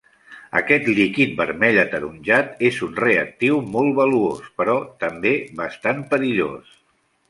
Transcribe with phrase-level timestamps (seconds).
[0.59, 6.79] Aquest líquid vermell ataronjat és un reactiu molt valuós, però també bastant perillós.